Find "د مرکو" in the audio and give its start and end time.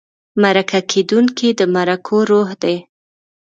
1.59-2.17